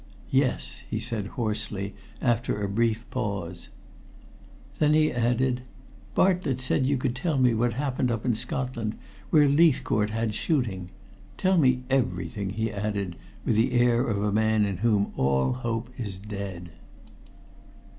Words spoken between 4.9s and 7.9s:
he added: "Bartlett said you could tell me what